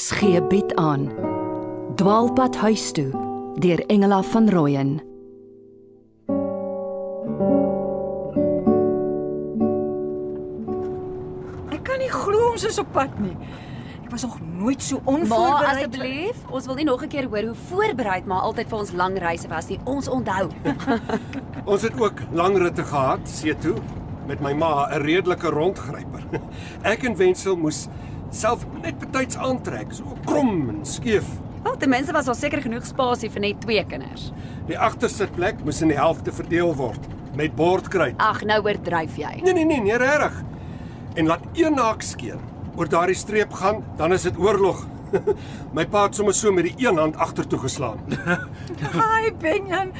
RSG 0.00 0.48
bied 0.48 0.70
aan 0.80 1.10
Dwaalpad 2.00 2.56
huis 2.56 2.86
toe 2.96 3.10
deur 3.60 3.80
Engela 3.92 4.22
van 4.24 4.46
Rooyen 4.48 4.94
Ek 11.68 11.84
kan 11.84 12.00
nie 12.00 12.08
glo 12.08 12.48
ons 12.54 12.64
is 12.64 12.80
op 12.80 12.88
pad 12.96 13.12
nie. 13.20 13.36
Ek 14.00 14.08
was 14.14 14.24
nog 14.24 14.40
nooit 14.40 14.80
so 14.80 15.02
Maar 15.04 15.14
onvoorbereid. 15.18 15.68
asseblief, 15.74 16.42
ons 16.48 16.66
wil 16.66 16.80
nie 16.80 16.88
nog 16.88 17.04
'n 17.04 17.08
keer 17.12 17.28
hoor 17.28 17.52
hoe 17.52 17.60
voorbereid 17.68 18.24
maar 18.24 18.40
altyd 18.48 18.68
vir 18.72 18.78
ons 18.78 18.92
lang 18.92 19.18
reise 19.18 19.48
was 19.48 19.68
nie. 19.68 19.80
Ons 19.84 20.08
onthou. 20.08 20.48
Ons 21.72 21.82
het 21.82 22.00
ook 22.00 22.24
lang 22.32 22.56
ritte 22.56 22.84
gehad, 22.84 23.20
see 23.28 23.54
toe, 23.54 23.76
met 24.26 24.40
my 24.40 24.52
ma, 24.52 24.88
'n 24.88 25.02
redelike 25.02 25.48
rondgryper. 25.48 26.24
Ek 26.92 27.04
en 27.04 27.16
Wenzel 27.16 27.56
moes 27.56 27.88
self 28.30 28.66
net 28.82 28.98
betyds 29.02 29.36
aantrek, 29.36 29.92
so 29.94 30.18
krom 30.24 30.68
en 30.72 30.84
skeef. 30.86 31.26
Wel, 31.62 31.76
ten 31.76 31.90
minste 31.92 32.12
was 32.16 32.28
daar 32.30 32.38
seker 32.38 32.62
genoeg 32.64 32.86
spasie 32.88 33.30
vir 33.30 33.44
net 33.44 33.60
twee 33.60 33.82
kinders. 33.84 34.30
Die 34.70 34.78
agtersitplek 34.78 35.64
moes 35.64 35.82
in 35.84 35.92
die 35.92 35.98
helfte 35.98 36.32
verdeel 36.32 36.72
word 36.78 37.08
met 37.36 37.54
bordkruit. 37.56 38.16
Ag, 38.22 38.42
nou 38.48 38.60
oordryf 38.64 39.18
jy. 39.20 39.34
Nee 39.44 39.54
nee 39.54 39.66
nee, 39.68 39.82
nee 39.84 39.98
regtig. 40.00 40.40
En 41.14 41.26
laat 41.30 41.44
een 41.58 41.78
haak 41.78 42.02
skeer 42.06 42.38
oor 42.78 42.88
daardie 42.88 43.18
streep 43.18 43.52
gaan, 43.52 43.82
dan 43.98 44.12
is 44.12 44.22
dit 44.22 44.38
oorlog. 44.38 44.86
my 45.76 45.84
pa 45.90 46.04
het 46.06 46.18
sommer 46.18 46.34
so 46.34 46.52
met 46.52 46.68
die 46.70 46.86
een 46.86 46.98
hand 46.98 47.16
agtertoe 47.16 47.58
geslaan. 47.58 47.98
Hi 49.00 49.30
Benjan. 49.40 49.92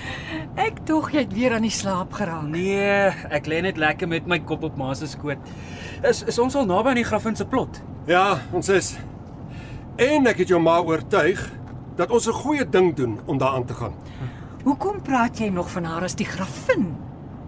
Ek 0.60 0.82
dog 0.88 1.10
jy 1.14 1.24
het 1.24 1.34
weer 1.36 1.54
aan 1.56 1.66
die 1.66 1.74
slaap 1.74 2.14
geraak. 2.18 2.48
Nee, 2.50 3.10
ek 3.30 3.48
lê 3.50 3.60
net 3.64 3.80
lekker 3.80 4.08
met 4.10 4.28
my 4.30 4.40
kop 4.46 4.64
op 4.66 4.78
ma 4.80 4.94
se 4.94 5.08
skoot. 5.10 5.52
Is 6.06 6.22
is 6.30 6.38
ons 6.38 6.56
al 6.56 6.68
naby 6.68 6.94
aan 6.94 7.02
die 7.02 7.08
grafin 7.08 7.36
se 7.36 7.46
plot? 7.46 7.82
Ja, 8.10 8.40
ons 8.56 8.70
is. 8.72 8.94
En 10.00 10.26
ek 10.30 10.44
het 10.44 10.52
jou 10.52 10.60
ma 10.62 10.78
oortuig 10.80 11.40
dat 11.96 12.10
ons 12.10 12.26
'n 12.28 12.32
goeie 12.42 12.64
ding 12.64 12.94
doen 12.96 13.20
om 13.26 13.38
daaraan 13.38 13.66
te 13.66 13.74
gaan. 13.74 13.94
Hoekom 14.64 15.02
praat 15.02 15.38
jy 15.38 15.48
nog 15.48 15.70
van 15.70 15.84
haar 15.84 16.02
as 16.04 16.14
die 16.14 16.26
grafin? 16.26 16.96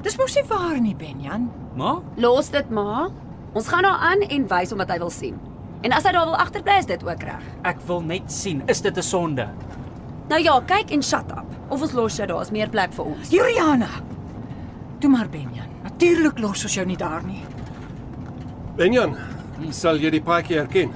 Dis 0.03 0.17
mos 0.17 0.35
nie 0.35 0.45
waar 0.49 0.81
nie, 0.81 0.95
Benjan. 0.97 1.51
Ma? 1.77 2.01
Los 2.17 2.51
dit 2.51 2.71
maar. 2.71 3.11
Ons 3.53 3.69
gaan 3.69 3.83
daar 3.83 4.01
aan 4.01 4.21
en 4.21 4.49
wys 4.49 4.71
hom 4.71 4.79
wat 4.79 4.91
hy 4.91 4.99
wil 4.99 5.11
sien. 5.11 5.52
En 5.83 5.93
as 5.93 6.05
hy 6.07 6.13
daar 6.15 6.29
wil 6.29 6.37
agterbly, 6.39 6.77
is 6.79 6.87
dit 6.87 7.03
ook 7.03 7.23
reg. 7.27 7.47
Ek 7.67 7.81
wil 7.89 8.03
net 8.07 8.31
sien, 8.33 8.63
is 8.71 8.81
dit 8.81 8.97
'n 8.97 9.03
sonde? 9.03 9.49
Nou 10.29 10.41
ja, 10.43 10.61
kyk 10.67 10.91
en 10.91 11.03
shut 11.03 11.31
up. 11.31 11.49
Of 11.69 11.83
ons 11.83 11.93
los 11.93 12.17
jou 12.17 12.27
daar, 12.27 12.41
is 12.41 12.51
meer 12.51 12.69
plek 12.69 12.93
vir 12.93 13.05
ons. 13.05 13.31
Juliana. 13.31 13.89
Toe 14.99 15.11
maar 15.11 15.29
Benjan. 15.29 15.69
Natuurlik 15.83 16.39
los 16.39 16.65
ons 16.65 16.75
jou 16.75 16.87
nie 16.87 16.97
daar 16.97 17.25
nie. 17.25 17.43
Benjan, 18.77 19.17
sal 19.71 19.97
jy 19.97 20.11
die 20.11 20.23
paadjie 20.23 20.57
herken? 20.57 20.93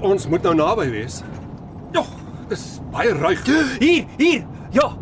Ons 0.00 0.28
moet 0.28 0.42
nou 0.42 0.54
naby 0.54 0.90
wees. 0.90 1.22
Ja, 1.92 2.04
dis 2.48 2.80
baie 2.90 3.12
ruig. 3.12 3.44
Hier, 3.78 4.04
hier. 4.16 4.44
Ja. 4.70 4.92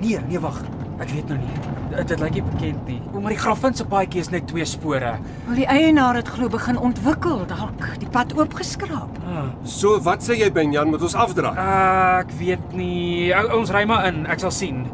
Nee, 0.00 0.18
nee 0.28 0.40
wag. 0.40 0.62
Ek 0.98 1.10
weet 1.10 1.28
nou 1.28 1.38
nie. 1.38 1.75
Dit 1.96 2.20
lyk 2.20 2.34
nie 2.36 2.42
bekend 2.44 2.86
nie. 2.86 2.98
O, 3.14 3.20
maar 3.20 3.32
die 3.32 3.40
grafin 3.40 3.74
se 3.74 3.84
paadjie 3.88 4.20
is 4.20 4.28
net 4.30 4.46
twee 4.50 4.64
spore. 4.68 5.14
Wel 5.46 5.60
die 5.62 5.66
eienaar 5.66 6.18
het 6.18 6.28
glo 6.28 6.48
begin 6.52 6.76
ontwikkel, 6.78 7.46
dalk 7.48 7.86
die 8.02 8.08
pad 8.12 8.34
oopgeskraap. 8.36 9.16
Ah. 9.26 9.48
So 9.64 9.96
wat 10.04 10.22
sê 10.26 10.36
jy 10.36 10.50
Benjan, 10.52 10.90
moet 10.92 11.02
ons 11.02 11.16
afdraai? 11.16 11.56
Uh, 11.56 12.20
ek 12.20 12.34
weet 12.38 12.76
nie. 12.76 13.32
O, 13.32 13.58
ons 13.60 13.72
ry 13.72 13.86
maar 13.88 14.06
in. 14.10 14.26
Ek 14.26 14.44
sal 14.44 14.52
sien. 14.54 14.84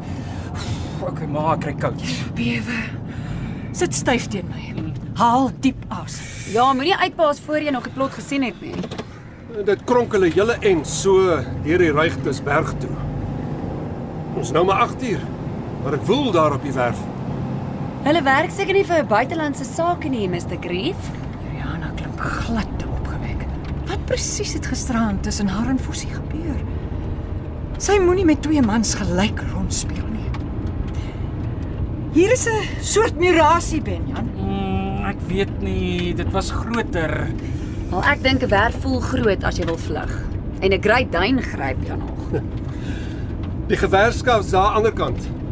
Okay, 1.03 1.27
ma, 1.27 1.53
ek 1.57 1.65
kry 1.67 1.75
koud. 1.83 2.03
Bewe. 2.37 2.79
Sit 3.75 3.95
styf 3.97 4.29
teen 4.31 4.47
my. 4.53 4.71
Haal 5.19 5.51
diep 5.61 5.83
asem. 5.93 6.25
Ja, 6.53 6.71
moenie 6.73 6.95
uitpaas 6.97 7.41
voor 7.43 7.61
jy 7.61 7.73
nog 7.73 7.85
die 7.85 7.93
plot 7.93 8.15
gesien 8.17 8.45
het 8.45 8.61
nie. 8.61 8.73
Dit 9.65 9.83
kronkel 9.85 10.25
'n 10.25 10.31
hele 10.31 10.55
en 10.61 10.85
so 10.85 11.41
deur 11.63 11.77
die 11.77 11.91
ruigtes 11.91 12.41
berg 12.41 12.73
toe. 12.79 12.95
Ons 14.37 14.51
nou 14.51 14.65
maar 14.65 14.81
8 14.81 15.03
uur, 15.03 15.19
maar 15.83 15.93
ek 15.93 16.05
voel 16.07 16.31
daar 16.31 16.53
op 16.55 16.63
die 16.63 16.73
werf. 16.75 16.99
Hulle 18.03 18.21
werk 18.23 18.51
seker 18.51 18.75
nie 18.75 18.85
vir 18.87 19.03
'n 19.03 19.07
buitelandse 19.07 19.63
sake 19.63 20.09
nie, 20.09 20.27
Mr. 20.27 20.57
Grief. 20.59 21.09
Juliana 21.43 21.91
klink 21.95 22.19
glad 22.19 22.67
te 22.77 22.85
opgewek. 22.87 23.45
Wat 23.87 24.05
presies 24.05 24.53
het 24.53 24.65
gisteraan 24.65 25.19
tussen 25.19 25.47
haar 25.47 25.69
en 25.69 25.79
Fossie 25.79 26.09
gebeur? 26.09 26.59
Sy 27.77 27.99
moenie 27.99 28.25
met 28.25 28.41
twee 28.41 28.61
mans 28.61 28.95
gelyk 28.95 29.41
rondspeel 29.53 30.07
nie. 30.11 30.29
Hier 32.13 32.31
is 32.31 32.45
'n 32.47 32.63
soort 32.81 33.15
mirasie, 33.19 33.81
Benjan. 33.81 34.29
Mm, 34.37 35.05
ek 35.05 35.19
weet 35.27 35.61
nie, 35.61 36.13
dit 36.13 36.31
was 36.31 36.51
groter. 36.51 37.27
Wel, 37.89 38.03
ek 38.03 38.23
dink 38.23 38.43
'n 38.43 38.49
werf 38.49 38.75
voel 38.81 38.99
groot 38.99 39.43
as 39.43 39.57
jy 39.57 39.65
wil 39.65 39.77
vlug. 39.77 40.11
En 40.59 40.71
'n 40.71 40.81
Great 40.81 41.11
Dane 41.11 41.41
gryp 41.41 41.83
jou 41.85 41.97
nog. 41.97 42.41
Die 43.67 43.77
geweerskaap 43.77 44.41
is 44.41 44.49
daar 44.49 44.65
aan 44.65 44.83
die 44.83 44.91
ander 44.91 44.93
kant. 44.93 45.42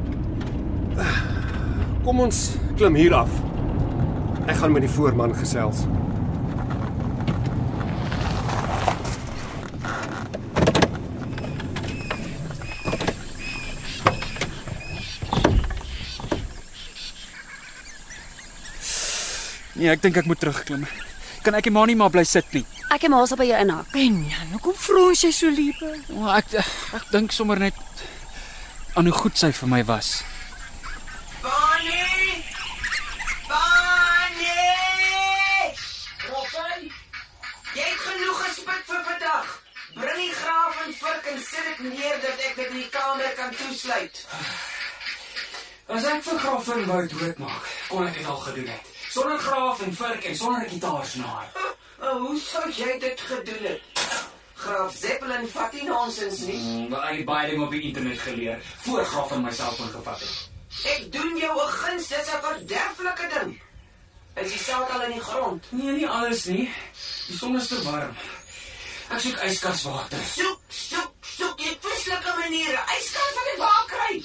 Kom 2.02 2.18
ons 2.20 2.38
klim 2.78 2.96
hier 2.98 3.14
af. 3.14 3.30
Ek 4.50 4.58
gaan 4.58 4.72
met 4.74 4.82
die 4.82 4.90
voorman 4.90 5.36
gesels. 5.38 5.84
Nee, 19.78 19.90
ek 19.90 20.02
dink 20.02 20.18
ek 20.18 20.26
moet 20.26 20.42
terugklim. 20.42 20.90
Kan 21.46 21.54
ek 21.58 21.70
nie 21.70 21.74
maar 21.78 21.88
nie 21.90 21.98
maar 21.98 22.10
bly 22.14 22.26
sit 22.26 22.50
nie. 22.58 22.66
Ek 22.90 23.06
het 23.06 23.14
maar 23.14 23.30
op 23.30 23.38
by 23.38 23.46
jou 23.46 23.62
inhak. 23.62 23.94
Benjan, 23.94 24.52
hoekom 24.58 24.74
frons 24.78 25.22
jy 25.22 25.32
so 25.38 25.54
lieve? 25.54 25.94
O, 26.18 26.26
ek 26.34 26.58
ek 26.58 27.08
dink 27.14 27.34
sommer 27.34 27.62
net 27.62 27.78
aan 28.98 29.06
hoe 29.06 29.18
goed 29.22 29.38
sy 29.38 29.54
vir 29.54 29.70
my 29.70 29.86
was. 29.86 30.20
Dit 41.78 41.92
neer 41.92 42.20
dat 42.22 42.40
ek 42.48 42.56
dit 42.56 42.68
in 42.68 42.80
die 42.82 42.90
kamer 42.90 43.34
kan 43.38 43.54
toesluit. 43.56 44.26
As 45.92 46.08
ek 46.08 46.24
vir 46.24 46.40
graaf 46.40 46.70
en 46.76 46.86
wou 46.88 47.02
doodmaak, 47.14 47.70
kon 47.90 48.08
ek 48.08 48.20
dit 48.20 48.28
al 48.28 48.42
gedoen 48.46 48.70
het. 48.72 48.92
Sonder 49.12 49.40
graaf 49.44 49.82
en 49.86 49.96
vurk 49.96 50.28
en 50.30 50.36
sonder 50.36 50.66
'n 50.66 50.70
gitaarsnaar. 50.76 51.48
Oh, 52.02 52.18
hoe 52.26 52.40
sou 52.40 52.72
jy 52.72 53.00
dit 53.00 53.22
gedoen 53.22 53.66
het? 53.70 53.82
Graaf 54.56 54.96
Zeppelin 54.96 55.48
vat 55.48 55.74
nie 55.74 55.84
nonsens 55.84 56.40
nie. 56.40 56.58
Mm, 56.58 56.94
ek 56.94 57.18
het 57.18 57.26
baie 57.26 57.50
ding 57.50 57.64
op 57.64 57.72
die 57.72 57.82
internet 57.82 58.20
geleer 58.20 58.62
voor 58.86 59.06
graaf 59.06 59.32
en 59.32 59.42
myself 59.42 59.80
ingevat 59.80 60.20
het. 60.20 60.50
Ek 60.96 61.12
doen 61.12 61.38
jou 61.38 61.56
'n 61.66 61.72
guns, 61.72 62.08
dis 62.08 62.32
'n 62.32 62.42
verderflike 62.42 63.28
ding. 63.40 63.62
Is 64.36 64.52
die 64.52 64.60
saak 64.60 64.90
al 64.90 65.02
in 65.02 65.12
die 65.12 65.22
grond? 65.22 65.66
Nee, 65.72 65.92
nie 65.92 66.08
alles 66.08 66.46
nie. 66.46 66.70
Die 67.28 67.38
son 67.38 67.58
is 67.60 67.68
te 67.68 67.82
warm. 67.84 68.16
Ek 69.12 69.20
soek 69.20 69.42
yskaswater. 69.44 70.22
Soek, 70.24 70.61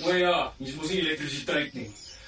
O 0.06 0.14
ja, 0.14 0.52
dis 0.62 0.74
mos 0.78 0.90
nie 0.92 1.00
elektrisiteit 1.02 1.72
nie. 1.74 1.86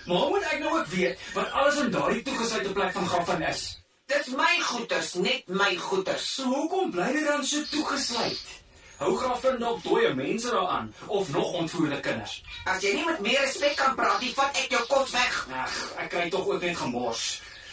Maar 0.08 0.16
hoe 0.16 0.30
moet 0.32 0.46
ek 0.50 0.62
nou 0.62 0.70
ook 0.78 0.86
weet 0.90 1.26
wat 1.34 1.50
alles 1.60 1.76
in 1.82 1.90
daardie 1.94 2.22
toegesluite 2.26 2.72
plek 2.74 2.92
van 2.96 3.08
Gaffin 3.08 3.42
is? 3.46 3.66
Dis 4.08 4.30
my 4.34 4.54
goeders, 4.64 5.12
net 5.14 5.50
my 5.52 5.76
goeders. 5.76 6.24
So 6.34 6.48
hoekom 6.48 6.90
bly 6.90 7.12
dit 7.12 7.26
dan 7.28 7.44
so 7.46 7.62
toegesluit? 7.70 8.56
Hou 8.98 9.12
Gaffin 9.20 9.60
dalk 9.62 9.82
dooie 9.84 10.10
mense 10.18 10.50
daaraan 10.50 10.88
of 11.06 11.28
nog 11.30 11.52
ontvoerde 11.60 12.00
kinders? 12.02 12.40
As 12.66 12.82
jy 12.82 12.96
nie 12.96 13.04
met 13.06 13.20
meer 13.22 13.44
respek 13.44 13.76
kan 13.78 13.94
praat 13.94 14.18
nie, 14.24 14.32
vat 14.34 14.58
ek 14.58 14.74
jou 14.74 14.80
kos 14.90 15.12
weg. 15.14 15.36
Ag, 15.54 15.76
ek 16.02 16.10
kry 16.16 16.26
tog 16.34 16.48
ook 16.50 16.64
net 16.66 16.80
gemors. 16.80 17.28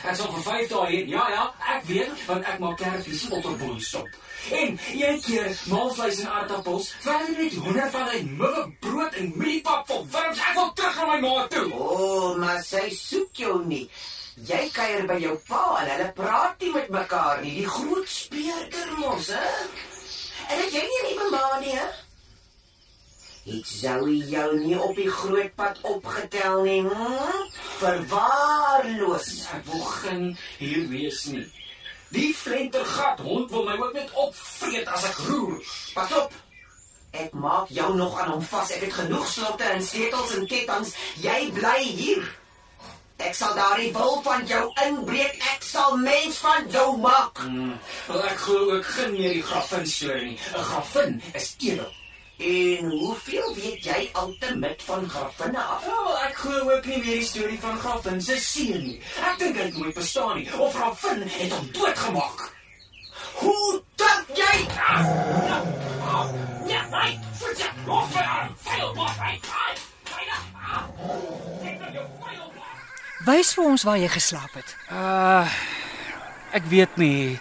Ek 0.05 0.19
sal 0.19 0.29
vir 0.35 0.45
5 0.51 0.69
dae 0.75 0.91
hier. 0.91 1.07
Ja 1.15 1.25
ja, 1.33 1.47
ek 1.77 1.87
weet 1.89 2.27
want 2.27 2.45
ek 2.45 2.61
maak 2.61 2.77
kerfies 2.83 3.25
otterboel 3.31 3.79
stop. 3.81 4.21
En 4.51 4.75
jy 4.93 5.13
keer 5.25 5.47
maalvleis 5.71 6.19
en 6.21 6.29
aardappels, 6.29 6.91
verder 7.01 7.37
net 7.37 7.55
honder 7.63 7.89
van 7.93 8.09
hy 8.11 8.19
mugge 8.29 8.65
brood 8.83 9.17
en 9.17 9.31
mieliepap 9.39 9.87
vir 9.89 10.03
wurms. 10.13 10.43
Ek 10.49 10.59
wil 10.59 10.69
terug 10.77 10.99
na 10.99 11.07
my 11.09 11.17
ma 11.23 11.47
toe. 11.49 11.65
O, 11.73 11.87
oh, 11.95 12.29
maar 12.41 12.61
sy 12.65 12.85
soek 12.93 13.41
jou 13.41 13.57
nie. 13.65 13.85
Jy 14.45 14.61
kuier 14.75 15.05
by 15.09 15.17
jou 15.23 15.33
pa 15.47 15.63
en 15.81 15.91
hulle 15.93 16.07
praat 16.17 16.61
nie 16.61 16.71
met 16.75 16.89
mekaar 16.93 17.41
nie. 17.41 17.55
Die 17.61 17.69
groot 17.71 18.09
speurder 18.11 18.95
mos, 18.99 19.31
hè? 19.33 19.51
En 20.45 20.59
het 20.59 20.73
jy 20.75 20.83
nie 20.83 21.01
'n 21.01 21.07
nuwe 21.09 21.29
ma 21.31 21.59
nie, 21.59 21.75
hè? 21.79 21.87
Het 23.45 23.67
Zoe 23.67 24.17
jou 24.29 24.59
nie 24.59 24.77
op 24.81 24.95
die 24.95 25.09
groot 25.09 25.55
pad 25.55 25.79
opgetel 25.81 26.63
nie, 26.63 26.81
hm? 26.81 27.45
Verwaarloos. 27.79 29.47
Ek 29.53 29.65
wil 29.65 29.85
geen 29.99 30.37
hier 30.57 30.87
wees 30.89 31.25
nie. 31.25 31.64
Die 32.09 32.33
flentergat 32.33 33.19
hond 33.19 33.49
wil 33.51 33.63
my 33.63 33.77
ook 33.79 33.93
net 33.93 34.11
opvreet 34.13 34.87
as 34.87 35.03
ek 35.09 35.17
roer. 35.27 35.59
Pas 35.93 36.11
op. 36.21 36.33
Ek 37.15 37.33
maak 37.33 37.69
jou 37.71 37.95
nog 37.95 38.19
aan 38.19 38.31
hom 38.35 38.41
vas. 38.43 38.71
Ek 38.75 38.87
het 38.87 38.93
genoeg 38.93 39.27
slotte 39.31 39.63
en 39.63 39.83
sleutels 39.83 40.35
en 40.35 40.47
kettinge. 40.51 40.91
Jy 41.23 41.51
bly 41.55 41.81
hier. 41.83 42.25
Ek 43.17 43.35
sal 43.35 43.55
daardie 43.55 43.91
wil 43.95 44.19
van 44.25 44.43
jou 44.47 44.63
inbreek. 44.85 45.37
Ek 45.55 45.63
sal 45.63 45.95
mens 45.97 46.37
van 46.43 46.67
jou 46.71 46.97
maak. 46.99 47.39
Hmm, 47.39 47.77
ek 48.11 48.41
glo 48.43 48.75
ook 48.75 48.89
geen 48.97 49.15
meer 49.15 49.37
die 49.39 49.43
grafin 49.43 49.87
storie 49.87 50.33
nie. 50.33 50.39
'n 50.39 50.63
Grafin 50.71 51.21
is 51.33 51.55
edel. 51.59 51.91
En 52.37 52.89
hoeveel 52.89 53.55
weet 53.55 53.83
jy 53.83 54.09
altemit 54.13 54.83
van 54.83 55.09
graffinne 55.09 55.61
af? 55.63 55.85
Ja, 55.85 56.03
wel 56.03 56.19
ek 56.19 56.35
glo 56.35 56.71
ook 56.71 56.85
nie 56.85 56.97
meer 56.97 57.19
die 57.21 57.23
storie 57.23 57.59
van 57.59 57.79
grafin 57.79 58.21
se 58.21 58.39
seun 58.39 58.83
nie. 58.83 58.99
Ek 59.23 59.39
dink 59.39 59.57
het 59.57 59.77
nooit 59.77 59.95
bestaan 59.95 60.37
nie 60.37 60.49
of 60.59 60.75
grafin 60.75 61.23
het 61.23 61.51
hom 61.51 61.71
doodgemaak. 61.71 62.51
Hoe 63.39 63.81
dink 63.95 64.37
jy? 64.37 64.65
Ja, 66.67 66.83
nee, 66.91 67.19
vertel, 67.33 67.71
los 67.85 68.13
my 68.13 68.21
arm. 68.21 68.55
Veel 68.67 68.93
los 68.95 69.17
my. 69.19 69.39
Wys 73.25 73.55
vir 73.57 73.65
ons 73.65 73.83
waar 73.87 73.97
jy 73.97 74.09
geslaap 74.13 74.53
het. 74.53 74.75
Uh 74.91 75.47
ek 76.55 76.67
weet 76.71 76.93
nie. 77.01 77.39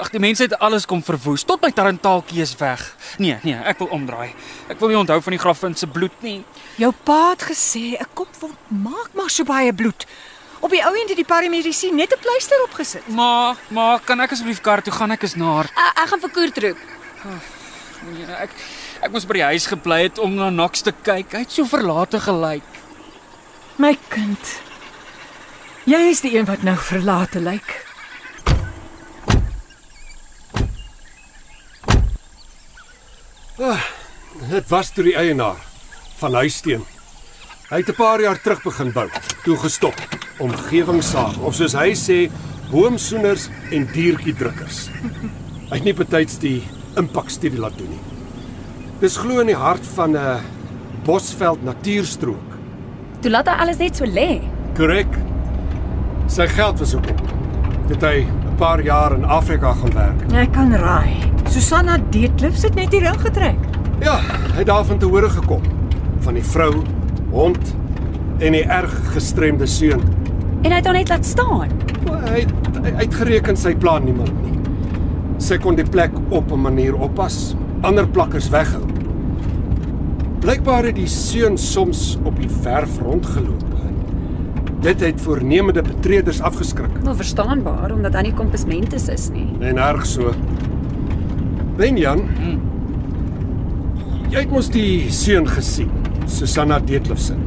Ag 0.00 0.08
die 0.14 0.20
mense 0.22 0.46
het 0.46 0.56
alles 0.64 0.86
kom 0.88 1.02
verwoes 1.04 1.42
tot 1.44 1.60
my 1.60 1.70
tarantaaltjie 1.76 2.40
is 2.40 2.54
weg. 2.56 2.80
Nee, 3.20 3.36
nee, 3.44 3.58
ek 3.68 3.82
wil 3.82 3.90
omdraai. 3.92 4.32
Ek 4.72 4.80
wil 4.80 4.88
nie 4.94 4.98
onthou 5.00 5.18
van 5.26 5.36
die 5.36 5.40
grafin 5.42 5.76
se 5.76 5.86
bloed 5.86 6.14
nie. 6.24 6.40
Jou 6.80 6.92
pa 7.04 7.30
het 7.30 7.42
gesê 7.50 8.00
'n 8.00 8.08
kop 8.14 8.32
wond 8.40 8.56
maak 8.68 9.10
maar 9.14 9.30
so 9.30 9.44
baie 9.44 9.72
bloed. 9.72 10.06
Op 10.60 10.70
die 10.70 10.82
ou 10.84 10.92
end 10.94 11.08
het 11.08 11.16
die 11.16 11.24
paramedisy 11.24 11.90
net 11.92 12.12
'n 12.12 12.20
pleister 12.20 12.62
opgesit. 12.64 13.08
Maar, 13.08 13.56
maar 13.68 14.00
kan 14.00 14.20
ek 14.20 14.32
asseblief 14.32 14.60
kar 14.60 14.82
toe 14.82 14.92
gaan? 14.92 15.10
Ek 15.10 15.22
is 15.22 15.34
naar. 15.34 15.64
Ek, 15.64 15.98
ek 16.02 16.08
gaan 16.08 16.20
vir 16.20 16.30
Koert 16.30 16.58
roep. 16.58 16.78
Nee, 18.12 18.24
ek 18.24 18.50
ek 19.02 19.12
moes 19.12 19.26
by 19.26 19.32
die 19.32 19.42
huis 19.42 19.66
gebly 19.66 20.02
het 20.02 20.18
om 20.18 20.34
na 20.34 20.48
Knox 20.48 20.80
te 20.80 20.92
kyk. 20.92 21.32
Hy 21.32 21.38
het 21.38 21.52
so 21.52 21.64
verlate 21.64 22.20
gelyk. 22.20 22.64
My 23.76 23.98
kind. 24.08 24.60
Jy 25.84 26.00
is 26.10 26.20
die 26.20 26.36
een 26.36 26.44
wat 26.44 26.62
nou 26.62 26.76
verlate 26.76 27.40
lyk. 27.40 27.89
Dit 33.60 34.70
was 34.72 34.88
toe 34.96 35.04
die 35.04 35.16
eienaar 35.20 35.58
van 36.16 36.34
Huisteen. 36.38 36.80
Hy 37.68 37.76
het 37.82 37.90
'n 37.90 37.94
paar 37.94 38.20
jaar 38.20 38.40
terug 38.40 38.62
begin 38.62 38.92
bou, 38.92 39.08
toe 39.44 39.56
gestop. 39.56 39.94
Omgewingssaak 40.38 41.36
of 41.44 41.54
soos 41.54 41.72
hy 41.72 41.92
sê, 41.92 42.30
boomsoeners 42.70 43.48
en 43.70 43.86
diertjie 43.92 44.34
drukkers. 44.34 44.88
Hy 45.68 45.76
het 45.76 45.84
nie 45.84 45.94
betyds 45.94 46.38
die 46.38 46.62
impakstudie 46.96 47.60
laat 47.60 47.78
doen 47.78 47.90
nie. 47.90 48.00
Dis 49.00 49.16
glo 49.16 49.40
in 49.40 49.46
die 49.46 49.56
hart 49.56 49.86
van 49.94 50.16
'n 50.16 50.40
Bosveld 51.04 51.62
natuurstrook. 51.62 52.56
Toe 53.20 53.30
laat 53.30 53.46
hy 53.46 53.54
alles 53.54 53.76
net 53.76 53.96
so 53.96 54.04
lê. 54.04 54.40
Korrek. 54.76 55.18
Sy 56.28 56.46
geld 56.46 56.78
was 56.78 56.94
ook 56.94 57.10
op. 57.10 57.22
Dit 57.88 58.00
hy 58.00 58.24
'n 58.24 58.56
paar 58.56 58.80
jaar 58.80 59.12
in 59.12 59.24
Afrika 59.24 59.72
gaan 59.72 59.92
werk. 59.92 60.32
Ek 60.32 60.52
kan 60.52 60.72
raai. 60.72 61.39
Susanna 61.50 61.98
Deetlef 62.10 62.62
het 62.62 62.74
net 62.78 62.92
hier 62.94 63.02
ingetrek. 63.10 63.58
Ja, 64.00 64.18
hy 64.52 64.60
het 64.62 64.68
daarvan 64.70 64.98
te 65.02 65.08
hore 65.10 65.28
gekom 65.30 65.62
van 66.24 66.36
die 66.36 66.44
vrou, 66.44 66.82
hond 67.32 67.72
en 68.38 68.52
die 68.56 68.62
erg 68.64 68.92
gestremde 69.14 69.66
seun. 69.68 70.02
En 70.62 70.70
hy 70.70 70.78
het 70.78 70.86
hom 70.86 70.94
net 70.96 71.08
laat 71.10 71.26
staan. 71.26 71.72
Maar 72.06 72.26
Hy 72.30 72.42
het 72.44 72.52
hy 72.80 72.92
het 73.02 73.14
gereken 73.14 73.56
sy 73.58 73.74
plan 73.76 74.04
niemand 74.06 74.30
nie. 74.44 74.54
Sy 75.42 75.58
kon 75.60 75.76
die 75.76 75.84
plek 75.84 76.12
op 76.30 76.52
'n 76.52 76.60
manier 76.60 76.94
oppas, 76.94 77.54
ander 77.82 78.06
plakkers 78.08 78.48
weghou. 78.48 78.84
Blykbaar 80.40 80.84
het 80.84 80.94
die 80.96 81.06
seun 81.08 81.58
soms 81.58 82.18
op 82.24 82.36
die 82.40 82.48
verf 82.62 82.98
rondgeloop. 83.02 83.64
en 83.86 83.94
Dit 84.80 85.00
het 85.00 85.20
voornemende 85.20 85.82
betreders 85.82 86.40
afgeskrik. 86.40 86.90
Wel 87.02 87.14
verstaanbaar 87.14 87.92
omdat 87.92 88.14
hy 88.14 88.22
nie 88.22 88.34
kompismentes 88.34 89.08
is 89.08 89.28
nie. 89.30 89.48
En 89.60 89.76
erg 89.78 90.06
so. 90.06 90.32
Benjan, 91.80 92.20
jy 94.28 94.42
het 94.42 94.50
mos 94.52 94.66
die 94.68 95.08
seun 95.16 95.46
gesien, 95.48 95.88
Susanna 96.28 96.76
Deetlefsen. 96.84 97.40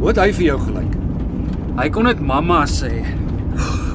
Hoe 0.00 0.08
het 0.10 0.18
hy 0.18 0.32
vir 0.34 0.46
jou 0.48 0.56
gelyk? 0.64 0.96
Hy 1.78 1.86
kon 1.94 2.10
dit 2.10 2.24
mamma 2.26 2.64
sê. 2.66 2.90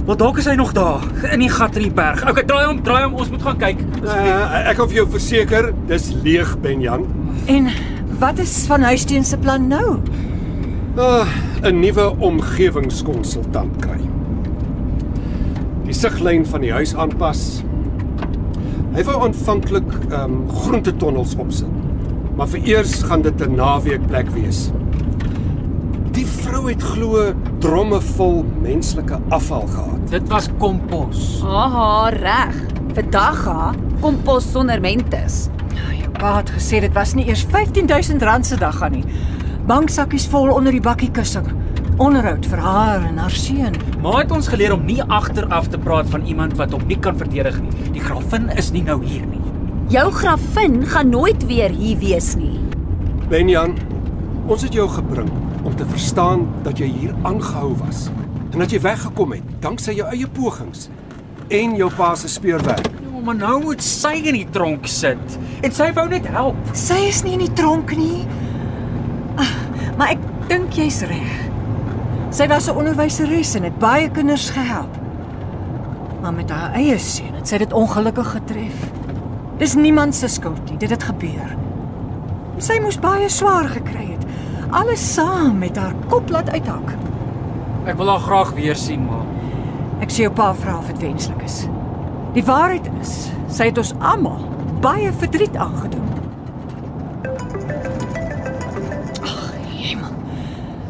Maar 0.08 0.16
dalk 0.22 0.40
is 0.40 0.48
hy 0.48 0.56
nog 0.56 0.72
daar 0.78 1.04
in 1.34 1.44
die 1.44 1.52
gat 1.52 1.76
in 1.76 1.90
die 1.90 1.92
berg. 1.92 2.24
Okay, 2.32 2.48
draai 2.48 2.70
hom, 2.70 2.80
draai 2.88 3.04
hom, 3.04 3.20
ons 3.20 3.34
moet 3.34 3.44
gaan 3.50 3.60
kyk. 3.60 3.84
Uh, 4.00 4.16
ek 4.62 4.80
kan 4.80 4.88
vir 4.94 5.02
jou 5.02 5.08
verseker, 5.20 5.72
dis 5.92 6.08
leeg, 6.24 6.56
Benjan. 6.64 7.04
En 7.52 7.68
wat 8.24 8.40
is 8.40 8.56
van 8.72 8.88
Huisteen 8.88 9.28
se 9.28 9.44
plan 9.44 9.68
nou? 9.68 9.98
Uh, 10.96 11.28
'n 11.68 11.84
nuwe 11.84 12.14
omgewingskonsultant 12.16 13.76
kry. 13.84 14.00
Die 15.84 15.94
siglyn 15.94 16.48
van 16.48 16.64
die 16.64 16.72
huis 16.72 16.96
aanpas. 16.96 17.60
Hy 18.90 19.04
wou 19.06 19.20
aanvanklik 19.22 19.90
ehm 20.10 20.24
um, 20.24 20.38
groentetonnels 20.64 21.36
opsit. 21.38 21.70
Maar 22.36 22.48
vereers 22.50 23.04
gaan 23.06 23.22
dit 23.22 23.42
'n 23.46 23.56
naweekplek 23.56 24.30
wees. 24.34 24.72
Die 26.12 26.26
vrou 26.26 26.70
het 26.70 26.82
glo 26.84 27.34
dromme 27.60 28.02
vol 28.02 28.46
menslike 28.62 29.20
afval 29.30 29.68
gehad. 29.68 30.10
Dit 30.10 30.28
was 30.28 30.50
kompos. 30.58 31.44
Aha, 31.46 32.10
reg. 32.10 32.56
Vandag 32.94 33.46
ha, 33.46 33.74
kompos 34.02 34.52
sonder 34.52 34.82
mentes. 34.82 35.50
Jou 36.00 36.10
pa 36.12 36.38
het 36.38 36.50
gesê 36.50 36.80
dit 36.80 36.94
was 36.94 37.14
nie 37.14 37.28
eers 37.28 37.46
R15000 37.46 38.42
se 38.42 38.58
dag 38.58 38.78
gaan 38.78 38.92
nie. 38.92 39.06
Banksakkies 39.66 40.28
vol 40.28 40.50
onder 40.50 40.72
die 40.72 40.82
bakkie 40.82 41.12
kussing. 41.12 41.46
Onderhoud 42.00 42.46
vir 42.48 42.62
haar 42.64 43.02
en 43.10 43.18
haar 43.20 43.34
seun. 43.36 43.74
Maar 44.00 44.22
het 44.22 44.32
ons 44.32 44.48
geleer 44.48 44.72
om 44.72 44.86
nie 44.88 45.02
agteraf 45.04 45.66
te 45.68 45.78
praat 45.84 46.08
van 46.08 46.24
iemand 46.32 46.54
wat 46.56 46.72
hom 46.72 46.86
nie 46.88 46.96
kan 47.00 47.18
verdedig 47.20 47.58
nie. 47.60 47.74
Die 47.98 48.04
grafin 48.04 48.48
is 48.56 48.70
nie 48.72 48.84
nou 48.88 49.02
hier 49.04 49.26
nie. 49.28 49.42
Jou 49.92 50.06
grafin 50.16 50.78
gaan 50.88 51.10
nooit 51.12 51.44
weer 51.50 51.74
hier 51.76 51.98
wees 52.00 52.30
nie. 52.40 52.56
Benjan, 53.28 53.76
ons 54.48 54.64
het 54.64 54.74
jou 54.78 54.86
gebring 54.94 55.28
om 55.68 55.76
te 55.76 55.86
verstaan 55.92 56.46
dat 56.64 56.80
jy 56.80 56.88
hier 56.88 57.18
aangehou 57.28 57.74
was 57.82 58.06
en 58.54 58.64
dat 58.64 58.72
jy 58.74 58.80
weggekom 58.82 59.36
het 59.36 59.52
danksy 59.62 59.98
jou 60.00 60.08
eie 60.10 60.28
pogings 60.40 60.88
en 61.54 61.76
jou 61.78 61.92
pa 61.98 62.14
se 62.16 62.32
speurwerk. 62.32 62.88
Ja, 63.04 63.20
maar 63.26 63.36
nou 63.36 63.58
moet 63.68 63.84
sy 63.84 64.16
in 64.24 64.40
die 64.40 64.48
tronk 64.56 64.88
sit 64.88 65.36
en 65.60 65.76
sy 65.76 65.92
wou 66.00 66.08
net 66.10 66.32
help. 66.32 66.58
Sy 66.72 67.04
is 67.12 67.22
nie 67.28 67.36
in 67.36 67.44
die 67.44 67.54
tronk 67.60 67.92
nie. 68.00 68.24
Ah, 69.36 69.52
Maar 70.00 70.16
ek 70.16 70.22
dink 70.48 70.78
jy's 70.80 71.02
reg. 71.12 71.49
Sy 72.30 72.48
was 72.48 72.68
'n 72.70 72.76
onderwyseres 72.76 73.56
en 73.56 73.64
het 73.64 73.78
baie 73.80 74.10
kinders 74.10 74.50
gehelp. 74.50 74.98
Maar 76.22 76.34
met 76.34 76.50
haar 76.50 76.74
eie 76.74 76.98
seun 76.98 77.34
het 77.34 77.48
sy 77.48 77.58
dit 77.58 77.74
ongelukkig 77.74 78.32
getref. 78.32 78.92
Dis 79.58 79.76
niemand 79.76 80.16
se 80.16 80.28
skuld 80.28 80.70
nie, 80.70 80.78
dit 80.78 80.90
het 80.90 81.04
gebeur. 81.04 81.58
Sy 82.58 82.80
moes 82.82 83.00
baie 83.00 83.30
swaar 83.30 83.68
gekry 83.68 84.12
het. 84.12 84.26
Alles 84.70 85.14
saam 85.14 85.58
met 85.58 85.78
haar 85.78 85.94
kop 86.08 86.30
laat 86.30 86.50
uithak. 86.50 86.96
Ek 87.86 87.98
wil 87.98 88.10
haar 88.10 88.20
graag 88.20 88.54
weer 88.54 88.76
sien, 88.76 89.06
maar 89.06 89.26
Ek 90.00 90.12
sê 90.16 90.24
jou 90.24 90.32
pa 90.32 90.54
vra 90.56 90.78
of 90.80 90.88
dit 90.88 91.02
wenslik 91.04 91.42
is. 91.44 91.66
Die 92.36 92.44
waarheid 92.48 92.86
is, 93.02 93.14
sy 93.52 93.68
het 93.68 93.80
ons 93.82 93.92
almal 94.00 94.46
baie 94.80 95.12
verdriet 95.20 95.58
aangedoen. 95.60 96.06
Ag, 99.28 99.42
hemel. 99.74 100.14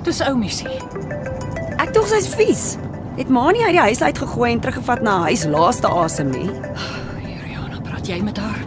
Dis 0.06 0.22
ou 0.22 0.36
missie. 0.38 0.70
Dink 2.00 2.14
sy's 2.16 2.28
vies. 2.32 2.62
Het 3.18 3.28
ma 3.28 3.42
nie 3.52 3.60
uit 3.60 3.74
die 3.76 3.82
huis 3.84 4.00
uit 4.00 4.20
gegooi 4.22 4.54
en 4.54 4.60
teruggevat 4.64 5.02
na 5.04 5.18
huis 5.26 5.42
laaste 5.52 5.90
asem 5.92 6.30
nie. 6.32 6.46
Juliana, 7.26 7.82
praat 7.84 8.08
jy 8.08 8.22
met 8.24 8.40
haar? 8.40 8.62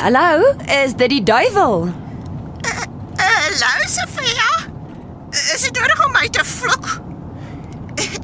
Hallo, 0.00 0.54
is 0.78 0.94
dit 0.96 1.12
die 1.12 1.20
duiwel? 1.28 1.84
Hallo 3.20 3.90
Sofia. 3.98 4.48
Is 5.36 5.66
dit 5.66 5.76
nodig 5.76 6.00
om 6.06 6.16
my 6.16 6.24
te 6.32 6.48
vloek? 6.48 6.88
Ek, 8.00 8.16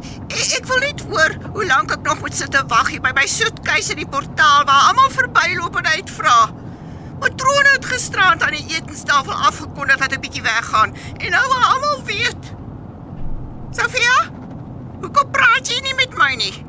ek 0.57 0.73
wil 0.73 0.83
net 0.87 1.05
hoor 1.13 1.37
hoe 1.51 1.69
lank 1.69 1.93
ek 1.99 2.09
nog 2.09 2.25
moet 2.25 2.41
sit 2.41 2.57
en 2.57 2.65
wag 2.73 2.95
hier 2.95 3.05
by 3.05 3.13
my 3.21 3.29
soetkeis 3.29 3.93
in 3.93 4.01
die 4.01 4.09
portaal 4.09 4.65
waar 4.65 4.89
almal 4.89 5.13
verbyloop 5.21 5.77
en 5.85 5.93
uitvra. 5.99 6.39
Matrone 7.23 7.71
het 7.73 7.85
gisterand 7.87 8.43
aan 8.43 8.57
die 8.57 8.75
etenstafel 8.75 9.33
afgekondig 9.33 9.97
dat 9.97 10.13
'n 10.13 10.21
bietjie 10.21 10.43
weggaan 10.43 10.95
en 11.17 11.31
nou 11.31 11.47
wil 11.49 11.65
almal 11.73 12.03
weet. 12.05 12.43
Sofia, 13.71 14.17
hoekom 15.01 15.31
praat 15.31 15.69
jy 15.69 15.81
nie 15.81 15.95
met 15.95 16.17
my 16.17 16.35
nie? 16.35 16.67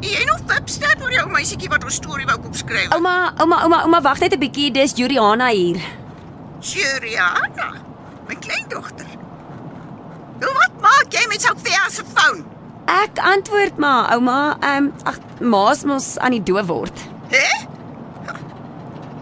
Jy 0.00 0.24
nog 0.24 0.40
Webstad 0.46 1.02
oor 1.02 1.12
jou 1.12 1.28
meisietjie 1.28 1.68
wat 1.68 1.84
ons 1.84 1.94
storie 1.94 2.26
wou 2.26 2.38
kom 2.40 2.54
skryf. 2.54 2.90
Ouma, 2.92 3.32
ouma, 3.38 3.62
ouma, 3.62 3.82
ouma, 3.82 4.00
wag 4.00 4.18
net 4.18 4.34
'n 4.34 4.38
bietjie, 4.38 4.70
dis 4.72 4.92
Juliana 4.96 5.48
hier. 5.48 5.80
Juliana, 6.60 7.72
my 8.28 8.34
kleindogter. 8.34 9.06
Nou 10.40 10.52
wat 10.52 10.80
maak 10.80 11.12
jy 11.12 11.26
met 11.28 11.42
Sofia 11.42 11.88
se 11.88 12.02
foon? 12.14 12.44
Ek 12.86 13.18
antwoord 13.18 13.76
maar, 13.76 14.12
ouma, 14.14 14.56
ehm 14.60 14.84
um, 14.84 14.92
ag, 15.04 15.18
ma's 15.40 15.84
mos 15.84 16.18
aan 16.18 16.30
die 16.30 16.42
doof 16.42 16.66
word. 16.66 16.98
Hè? 17.28 17.69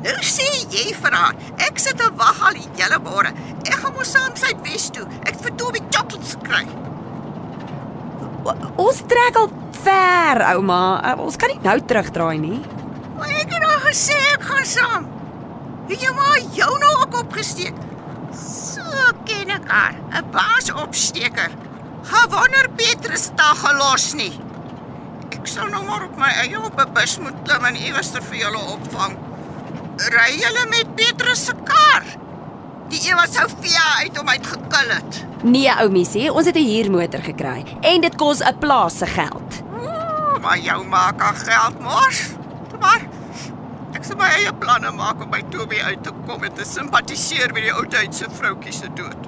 Nou 0.05 0.17
sê 0.23 0.47
jy 0.71 0.93
vir 0.95 1.13
haar, 1.13 1.35
ek 1.59 1.79
sit 1.83 2.01
en 2.01 2.15
wag 2.17 2.41
al 2.47 2.55
die 2.55 2.69
hele 2.79 2.99
môre. 3.03 3.33
Ek 3.67 3.75
gaan 3.83 3.95
mos 3.95 4.13
saam 4.15 4.37
sy 4.37 4.53
Wes 4.63 4.91
toe. 4.95 5.07
Ek 5.27 5.33
het 5.35 5.41
vir 5.43 5.55
Toby 5.57 5.81
chocolates 5.91 6.37
gekry. 6.39 6.67
O- 8.45 8.57
Ons 8.87 9.03
trek 9.11 9.37
al 9.37 9.51
ver, 9.83 10.43
ouma. 10.55 10.81
Uh, 11.03 11.17
Ons 11.25 11.37
kan 11.37 11.51
nie 11.53 11.61
nou 11.65 11.77
terugdraai 11.81 12.39
nie. 12.39 12.61
Maar 13.19 13.35
ek 13.43 13.53
het 13.57 13.65
al 13.67 13.81
gesê 13.89 14.17
ek 14.35 14.43
gaan 14.43 14.65
saam. 14.65 15.09
Het 15.89 16.01
jou 16.05 16.15
maar 16.15 16.39
jou 16.55 16.71
nou 16.79 16.95
ook 17.03 17.19
opgesteek. 17.25 17.75
So 18.39 18.85
ken 19.27 19.51
ek 19.51 19.67
haar, 19.69 19.95
'n 20.21 20.31
baas 20.31 20.71
opsteker. 20.73 21.51
Gewonder 22.09 22.69
Petrus 22.77 23.31
ta 23.37 23.53
gelos 23.55 24.15
nie. 24.15 24.33
Ek 25.33 25.47
sal 25.47 25.67
nou 25.69 25.83
maar 25.85 26.05
op 26.05 26.17
my 26.17 26.29
eie 26.45 26.61
op 26.61 26.79
'n 26.81 26.93
bus 26.95 27.19
moet 27.19 27.35
klim 27.45 27.65
en 27.65 27.77
iewers 27.77 28.11
ter 28.13 28.23
vir 28.23 28.39
julle 28.39 28.59
opvang. 28.77 29.17
Ry 29.99 30.37
julle 30.39 30.63
met 30.71 30.91
Petrus 30.95 31.41
se 31.49 31.53
kar? 31.67 32.05
Die 32.89 33.01
een 33.03 33.17
wat 33.19 33.35
Sofia 33.35 33.87
uit 33.99 34.17
hom 34.17 34.29
uitgekil 34.31 34.93
het. 34.95 35.17
Nee, 35.43 35.73
ou 35.75 35.89
missie, 35.91 36.29
ons 36.31 36.47
het 36.47 36.57
'n 36.57 36.69
huurmotor 36.71 37.23
gekry 37.23 37.65
en 37.81 38.01
dit 38.01 38.15
kos 38.15 38.41
'n 38.41 38.59
plaas 38.59 38.99
se 38.99 39.07
geld. 39.07 39.63
Ooh, 39.83 40.39
maar 40.41 40.59
jou 40.59 40.87
maak 40.87 41.21
aan 41.21 41.35
geld 41.37 41.81
mors. 41.81 42.31
Maar 42.81 43.01
ek 43.93 44.05
sal 44.05 44.17
my 44.17 44.29
eie 44.39 44.55
planne 44.55 44.91
maak 44.91 45.23
om 45.23 45.31
by 45.31 45.43
Toby 45.51 45.81
uit 45.83 46.03
te 46.03 46.13
kom 46.27 46.45
en 46.45 46.53
te 46.53 46.65
simpatiseer 46.65 47.53
met 47.53 47.63
die 47.63 47.75
ou 47.75 47.87
tyd 47.87 48.15
se 48.15 48.27
vroutjie 48.31 48.73
se 48.73 48.89
dood. 48.95 49.27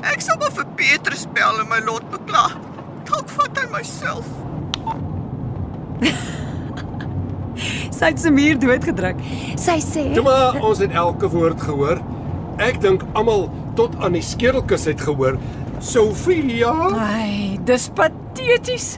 Ek 0.00 0.20
sal 0.20 0.36
maar 0.36 0.52
vir 0.52 0.66
Petrus 0.74 1.26
bel 1.32 1.60
en 1.60 1.68
my 1.68 1.80
lot 1.80 2.10
bekla. 2.10 2.50
Dalk 3.04 3.28
vat 3.28 3.58
hy 3.58 3.66
myself. 3.70 4.24
Sy 7.96 8.10
het 8.12 8.20
se 8.20 8.30
muur 8.34 8.58
doodgedruk. 8.60 9.20
Sy 9.60 9.78
sê 9.84 10.06
Toe 10.14 10.24
maar 10.26 10.58
ons 10.62 10.82
het 10.82 10.94
elke 10.94 11.30
woord 11.32 11.60
gehoor. 11.62 12.02
Ek 12.62 12.80
dink 12.82 13.02
almal 13.18 13.48
tot 13.78 13.96
aan 14.02 14.14
die 14.14 14.22
skedelkus 14.22 14.86
het 14.90 15.02
gehoor. 15.02 15.38
Sofia, 15.84 16.72
Ai, 16.96 17.58
dis 17.66 17.88
pateties. 17.94 18.94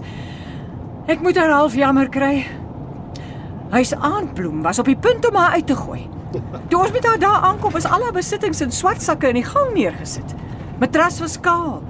Ek 1.10 1.22
moet 1.24 1.38
haar 1.40 1.54
half 1.54 1.74
jammer 1.78 2.10
kry. 2.12 2.44
Hy's 3.72 3.94
aanbloem 3.94 4.62
was 4.62 4.78
op 4.78 4.86
die 4.90 4.98
punt 4.98 5.26
om 5.28 5.38
haar 5.38 5.56
uit 5.56 5.66
te 5.66 5.76
gooi. 5.78 6.04
Toe 6.70 6.80
ons 6.80 6.92
met 6.94 7.06
haar 7.06 7.18
daar 7.22 7.46
aankom, 7.50 7.72
was 7.74 7.88
al 7.88 8.04
haar 8.06 8.14
besittings 8.14 8.60
in 8.62 8.74
swart 8.74 9.02
sakke 9.02 9.30
in 9.32 9.40
die 9.40 9.46
gang 9.46 9.72
neergesit. 9.74 10.36
Matras 10.82 11.20
was 11.22 11.38
kaal. 11.40 11.80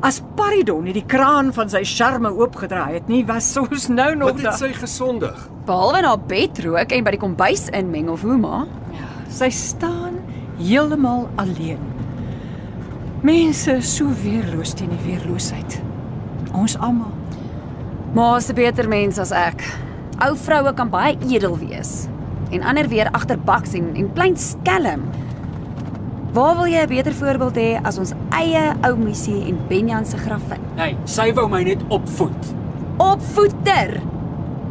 As 0.00 0.22
Paridon 0.36 0.86
nie 0.88 0.94
die 0.96 1.04
kraan 1.04 1.50
van 1.52 1.68
sy 1.68 1.82
charme 1.84 2.30
oopgedraai 2.32 2.94
het 2.94 3.08
nie, 3.12 3.20
was 3.28 3.52
ons 3.60 3.90
nou 3.92 4.14
nog 4.16 4.38
wat 4.38 4.46
het 4.46 4.60
sy 4.62 4.72
gesondig? 4.72 5.50
behalwe 5.70 6.00
na 6.02 6.16
bed 6.16 6.58
rook 6.64 6.92
en 6.96 7.04
by 7.06 7.12
die 7.14 7.20
kombuis 7.20 7.68
inmeng 7.76 8.08
of 8.10 8.24
hoe 8.26 8.38
maar. 8.40 8.66
Sy 9.30 9.50
staan 9.54 10.18
heeltemal 10.58 11.28
alleen. 11.38 11.82
Mense 13.22 13.76
so 13.86 14.10
weerloos 14.24 14.72
teen 14.74 14.90
die 14.90 15.02
weerloosheid. 15.04 15.78
Ons 16.56 16.74
almal. 16.80 17.12
Maar 18.16 18.40
se 18.42 18.56
beter 18.56 18.88
mens 18.90 19.20
as 19.22 19.30
ek. 19.36 19.62
Ou 20.24 20.32
vroue 20.36 20.72
kan 20.76 20.90
baie 20.90 21.14
edel 21.28 21.54
wees 21.60 22.08
en 22.50 22.64
ander 22.66 22.88
weer 22.90 23.06
agterbaks 23.14 23.76
en 23.78 23.92
en 23.94 24.08
klein 24.16 24.34
skelm. 24.40 25.04
Waar 26.30 26.54
wil 26.56 26.66
jy 26.70 26.82
'n 26.82 26.88
beter 26.88 27.14
voorbeeld 27.14 27.56
hê 27.56 27.80
as 27.82 27.98
ons 27.98 28.12
eie 28.30 28.74
ou 28.86 28.96
missie 28.96 29.48
en 29.48 29.58
Benjan 29.68 30.06
se 30.06 30.16
grafin? 30.16 30.60
Hey, 30.76 30.96
sy 31.04 31.32
wou 31.34 31.48
my 31.48 31.62
net 31.62 31.82
opvoed. 31.88 32.54
Opvoeter. 32.98 34.00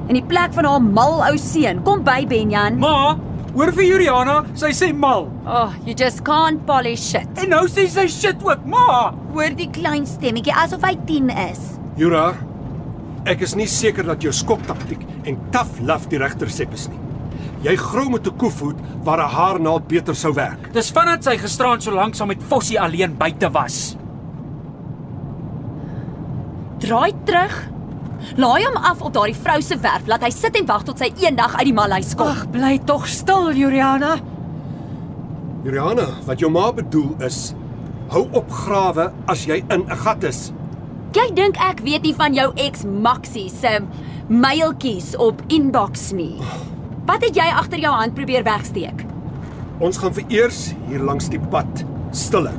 In 0.07 0.13
die 0.15 0.23
plek 0.23 0.53
van 0.53 0.65
haar 0.65 0.81
mal 0.81 1.19
ou 1.31 1.37
seun. 1.37 1.83
Kom 1.83 2.03
by 2.03 2.25
Benjan. 2.27 2.79
Ma, 2.79 3.17
hoor 3.53 3.71
vir 3.73 3.83
Juliana, 3.83 4.45
sy 4.53 4.71
sê 4.71 4.93
mal. 4.95 5.27
Oh, 5.45 5.73
you 5.85 5.93
just 5.93 6.23
can't 6.23 6.65
polish 6.65 7.01
shit. 7.01 7.27
En 7.35 7.49
nou 7.49 7.67
sê 7.67 7.87
sy 7.89 8.07
shit 8.07 8.37
ook, 8.43 8.65
ma. 8.65 9.13
Hoor 9.33 9.49
die 9.55 9.69
klein 9.69 10.05
stemmetjie 10.05 10.53
asof 10.53 10.81
hy 10.81 10.95
10 11.05 11.29
is. 11.29 11.59
Jura, 11.97 12.33
ek 13.25 13.41
is 13.41 13.55
nie 13.55 13.67
seker 13.67 14.03
dat 14.03 14.21
jou 14.21 14.31
skoktaktiek 14.31 15.03
en 15.25 15.37
tough 15.51 15.81
love 15.81 16.07
die 16.09 16.17
regte 16.19 16.45
resep 16.45 16.73
is 16.73 16.87
nie. 16.87 17.08
Jy 17.59 17.75
grou 17.75 18.09
met 18.09 18.27
'n 18.27 18.35
koevoet 18.37 18.77
waar 19.03 19.19
'n 19.19 19.33
haarnaald 19.35 19.87
beter 19.87 20.15
sou 20.15 20.33
werk. 20.33 20.73
Dis 20.73 20.91
vandat 20.91 21.23
sy 21.23 21.37
gisterand 21.37 21.83
so 21.83 21.91
lank 21.91 22.15
saam 22.15 22.27
met 22.27 22.43
Fossie 22.43 22.79
alleen 22.79 23.17
buite 23.17 23.51
was. 23.51 23.95
Draai 26.77 27.13
terug. 27.23 27.67
Laai 28.35 28.63
hom 28.65 28.75
af 28.75 29.01
op 29.01 29.13
daardie 29.13 29.35
vrou 29.35 29.61
se 29.61 29.77
werf. 29.77 30.07
Laat 30.07 30.23
hy 30.23 30.29
sit 30.29 30.55
en 30.55 30.65
wag 30.65 30.83
tot 30.83 30.97
sy 30.97 31.11
eendag 31.19 31.55
uit 31.55 31.65
die 31.65 31.73
malhuis 31.73 32.15
kom. 32.15 32.27
Ag, 32.27 32.49
bly 32.51 32.79
tog 32.85 33.07
stil, 33.07 33.51
Juliana. 33.53 34.17
Juliana, 35.63 36.07
wat 36.25 36.39
jou 36.39 36.51
ma 36.51 36.71
bedoel 36.71 37.15
is, 37.19 37.53
hou 38.07 38.27
op 38.31 38.51
grawe 38.51 39.11
as 39.27 39.45
jy 39.45 39.63
in 39.69 39.83
'n 39.89 39.97
gat 39.97 40.23
is. 40.23 40.51
Jy 41.11 41.33
dink 41.33 41.57
ek 41.57 41.79
weet 41.79 42.01
nie 42.03 42.15
van 42.15 42.33
jou 42.33 42.51
ex 42.55 42.83
Maxie 42.83 43.49
se 43.49 43.79
mailtjies 44.29 45.15
op 45.17 45.41
inbox 45.47 46.11
nie. 46.11 46.39
Wat 47.09 47.23
het 47.25 47.33
jy 47.39 47.45
agter 47.57 47.79
jou 47.81 47.89
hand 47.89 48.13
probeer 48.13 48.43
wegsteek? 48.45 48.99
Ons 49.81 49.97
gaan 49.97 50.13
vereers 50.13 50.59
hier 50.85 51.01
langs 51.01 51.25
die 51.33 51.39
pad 51.41 51.81
stille. 52.13 52.51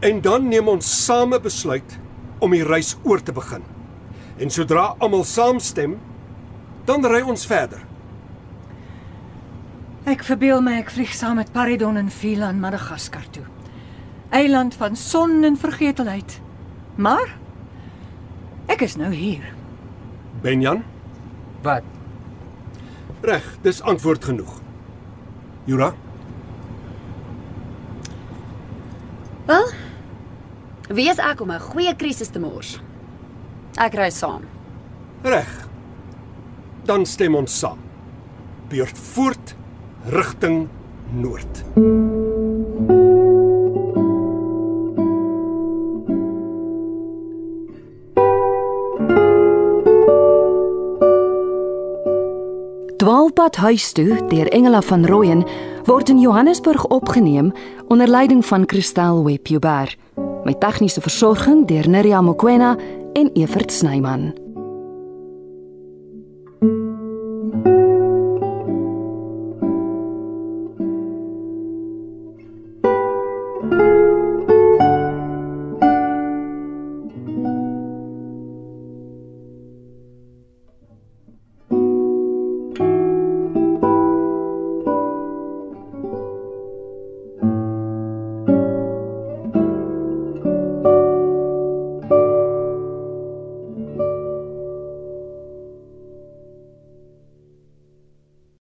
En 0.00 0.24
dan 0.24 0.48
neem 0.48 0.72
ons 0.72 0.88
same 1.04 1.36
besluit 1.36 1.98
om 2.40 2.56
die 2.56 2.64
reis 2.64 2.96
oor 3.04 3.20
te 3.20 3.36
begin. 3.36 3.68
En 4.40 4.48
sodra 4.48 4.94
almal 4.96 5.28
saamstem, 5.28 5.98
dan 6.88 7.04
ry 7.04 7.20
ons 7.20 7.44
verder. 7.46 7.84
Ek 10.08 10.24
verbeel 10.26 10.60
my 10.64 10.78
ek 10.80 10.90
vlieg 10.90 11.12
saam 11.14 11.38
met 11.38 11.52
Paridon 11.54 11.96
en 12.00 12.08
Phila 12.10 12.48
aan 12.50 12.58
Madagaskar 12.60 13.26
toe. 13.34 13.44
Eiland 14.34 14.74
van 14.74 14.96
son 14.96 15.44
en 15.46 15.56
vergetelheid. 15.60 16.40
Maar 16.98 17.36
ek 18.72 18.82
is 18.88 18.96
nou 18.96 19.12
hier. 19.14 19.44
Benjan, 20.42 20.82
Wat? 21.62 21.82
reg, 23.22 23.44
dis 23.62 23.78
antwoord 23.86 24.24
genoeg. 24.24 24.56
Jura, 25.64 25.92
Wel, 29.46 29.68
wie 30.88 31.08
is 31.10 31.18
ek 31.18 31.40
om 31.40 31.50
'n 31.50 31.60
goeie 31.60 31.94
krisis 31.96 32.28
te 32.28 32.38
mors? 32.38 32.80
Ek 33.76 33.94
ry 33.94 34.10
saam. 34.10 34.42
reg. 35.22 35.68
Dan 36.84 37.06
stem 37.06 37.34
ons 37.34 37.58
saam. 37.58 37.78
Beurt 38.68 38.98
voort 38.98 39.54
rigting 40.04 40.68
noord. 41.12 41.64
Dwaalpad 52.96 53.56
huis 53.56 53.92
toe 53.92 54.26
deur 54.28 54.48
Engela 54.48 54.82
van 54.82 55.06
Rooyen 55.06 55.46
word 55.84 56.08
in 56.08 56.18
Johannesburg 56.18 56.86
opgeneem 56.86 57.52
onder 57.88 58.08
leiding 58.08 58.46
van 58.46 58.62
Christel 58.66 59.24
Webjuber 59.24 59.96
met 60.44 60.60
tegniese 60.60 61.00
versorging 61.00 61.66
deur 61.66 61.88
Neriya 61.88 62.20
Mkwena 62.20 62.76
en 63.12 63.30
Evert 63.32 63.72
Snyman. 63.72 64.41